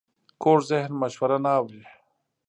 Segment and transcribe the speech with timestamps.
[0.41, 1.81] کوږ ذهن مشوره نه اوري